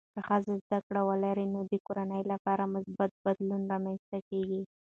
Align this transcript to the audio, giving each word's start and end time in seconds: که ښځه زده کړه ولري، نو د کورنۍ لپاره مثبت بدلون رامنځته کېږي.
که 0.13 0.19
ښځه 0.27 0.53
زده 0.63 0.79
کړه 0.87 1.01
ولري، 1.09 1.45
نو 1.53 1.59
د 1.71 1.73
کورنۍ 1.85 2.23
لپاره 2.31 2.71
مثبت 2.75 3.11
بدلون 3.25 3.61
رامنځته 3.71 4.17
کېږي. 4.29 4.61